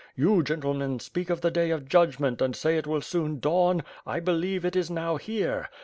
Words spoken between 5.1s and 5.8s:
here.